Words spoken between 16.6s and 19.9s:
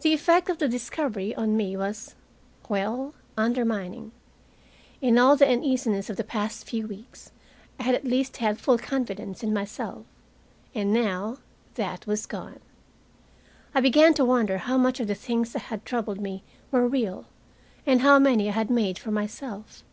were real, and how many I had made for myself.